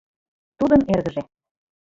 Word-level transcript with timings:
Тудын 0.57 0.81
эргыже. 0.93 1.21